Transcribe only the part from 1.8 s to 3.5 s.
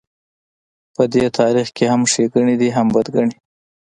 هم ښېګڼې دي هم بدرنګۍ.